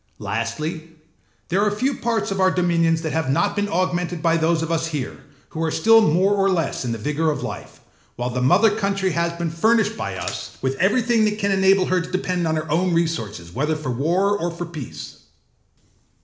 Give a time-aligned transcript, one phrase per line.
[0.17, 0.93] Lastly,
[1.49, 4.71] there are few parts of our dominions that have not been augmented by those of
[4.71, 5.15] us here,
[5.49, 7.81] who are still more or less in the vigour of life;
[8.15, 12.01] while the mother country has been furnished by us with everything that can enable her
[12.01, 15.19] to depend on her own resources whether for war or for peace.